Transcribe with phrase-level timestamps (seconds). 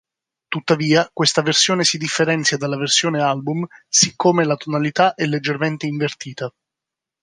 [0.49, 6.51] Tuttavia, questa versione si differenzia dalla versione album siccome la tonalità è leggermente invertita.